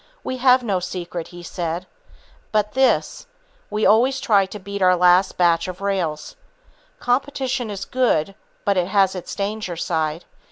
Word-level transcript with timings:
"We 0.23 0.37
have 0.37 0.63
no 0.63 0.79
secret," 0.79 1.27
he 1.27 1.43
said, 1.43 1.85
"but 2.51 2.71
this, 2.73 3.27
we 3.69 3.85
always 3.85 4.19
try 4.19 4.47
to 4.47 4.57
beat 4.57 4.81
our 4.81 4.95
last 4.95 5.37
batch 5.37 5.67
of 5.67 5.79
rails." 5.79 6.35
Competition 6.99 7.69
is 7.69 7.85
good, 7.85 8.33
but 8.65 8.77
it 8.77 8.87
has 8.87 9.13
its 9.13 9.35
danger 9.35 9.75
side. 9.77 10.25